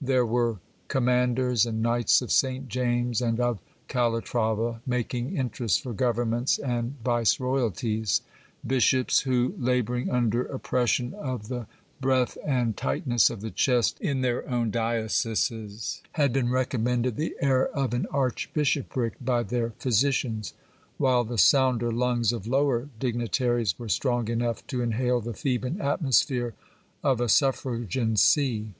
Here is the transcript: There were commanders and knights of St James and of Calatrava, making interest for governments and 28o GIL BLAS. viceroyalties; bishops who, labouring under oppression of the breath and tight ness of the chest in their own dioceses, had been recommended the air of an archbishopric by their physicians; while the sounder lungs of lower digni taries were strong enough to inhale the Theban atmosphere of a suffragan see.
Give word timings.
There 0.00 0.24
were 0.24 0.56
commanders 0.88 1.66
and 1.66 1.82
knights 1.82 2.22
of 2.22 2.32
St 2.32 2.66
James 2.66 3.20
and 3.20 3.38
of 3.38 3.58
Calatrava, 3.88 4.80
making 4.86 5.36
interest 5.36 5.82
for 5.82 5.92
governments 5.92 6.56
and 6.56 6.92
28o 6.92 6.92
GIL 6.94 6.94
BLAS. 7.02 7.04
viceroyalties; 7.36 8.20
bishops 8.66 9.20
who, 9.20 9.54
labouring 9.58 10.08
under 10.08 10.46
oppression 10.46 11.12
of 11.12 11.48
the 11.48 11.66
breath 12.00 12.38
and 12.42 12.74
tight 12.74 13.06
ness 13.06 13.28
of 13.28 13.42
the 13.42 13.50
chest 13.50 13.98
in 14.00 14.22
their 14.22 14.48
own 14.48 14.70
dioceses, 14.70 16.00
had 16.12 16.32
been 16.32 16.48
recommended 16.48 17.16
the 17.16 17.36
air 17.42 17.68
of 17.68 17.92
an 17.92 18.06
archbishopric 18.12 19.22
by 19.22 19.42
their 19.42 19.72
physicians; 19.78 20.54
while 20.96 21.22
the 21.22 21.36
sounder 21.36 21.92
lungs 21.92 22.32
of 22.32 22.46
lower 22.46 22.88
digni 22.98 23.28
taries 23.30 23.78
were 23.78 23.90
strong 23.90 24.28
enough 24.28 24.66
to 24.66 24.80
inhale 24.80 25.20
the 25.20 25.34
Theban 25.34 25.82
atmosphere 25.82 26.54
of 27.04 27.20
a 27.20 27.28
suffragan 27.28 28.16
see. 28.16 28.72